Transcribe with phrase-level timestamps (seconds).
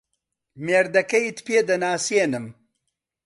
[0.65, 2.45] مێردەکەیت پێ دەناسێنم.